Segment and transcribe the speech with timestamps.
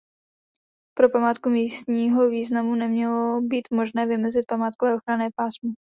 [0.97, 5.73] Pro památku místního významu nemělo být možné vymezit památkové ochranné pásmo.